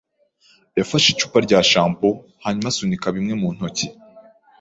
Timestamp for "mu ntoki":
3.41-3.87